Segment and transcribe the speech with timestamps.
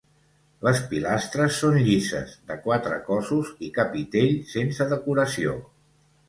[0.67, 5.55] Les pilastres són llises, de quatre cossos i capitell sense decoració.